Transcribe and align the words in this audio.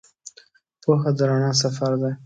پوهه 0.83 1.11
د 1.17 1.19
رڼا 1.29 1.51
سفر 1.61 1.91
دی. 2.01 2.11